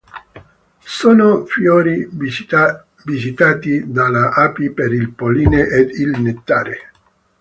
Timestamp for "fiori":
1.45-2.09